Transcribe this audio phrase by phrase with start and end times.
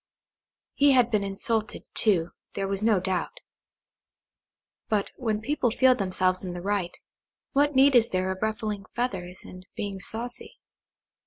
[0.73, 3.39] He had been insulted, too, there was no doubt;
[4.89, 6.99] but when people feel themselves in the right,
[7.51, 10.57] what need is there of ruffling feathers and being saucy?